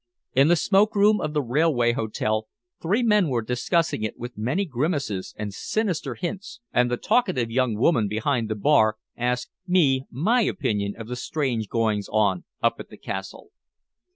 [0.33, 2.47] In the smoke room of the railway hotel
[2.81, 7.75] three men were discussing it with many grimaces and sinister hints, and the talkative young
[7.75, 12.89] woman behind the bar asked me my opinion of the strange goings on up at
[12.89, 13.51] the Castle.